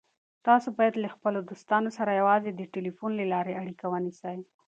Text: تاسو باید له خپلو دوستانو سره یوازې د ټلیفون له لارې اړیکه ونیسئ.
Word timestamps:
تاسو 0.47 0.67
باید 0.77 0.95
له 1.03 1.09
خپلو 1.15 1.39
دوستانو 1.49 1.89
سره 1.97 2.17
یوازې 2.21 2.51
د 2.53 2.61
ټلیفون 2.73 3.11
له 3.19 3.25
لارې 3.33 3.53
اړیکه 3.61 3.85
ونیسئ. 3.89 4.37